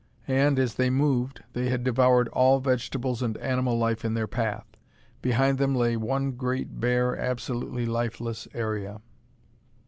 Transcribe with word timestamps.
And, 0.27 0.57
as 0.57 0.73
they 0.73 0.89
moved, 0.89 1.43
they 1.53 1.69
had 1.69 1.83
devoured 1.83 2.27
all 2.29 2.59
vegetables 2.59 3.21
and 3.21 3.37
animal 3.37 3.77
life 3.77 4.03
in 4.03 4.15
their 4.15 4.25
path. 4.25 4.65
Behind 5.21 5.59
them 5.59 5.75
lay 5.75 5.95
one 5.95 6.31
great 6.31 6.79
bare, 6.79 7.15
absolutely 7.15 7.85
lifeless 7.85 8.47
area. 8.55 8.99